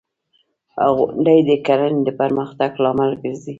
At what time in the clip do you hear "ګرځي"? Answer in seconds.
3.21-3.49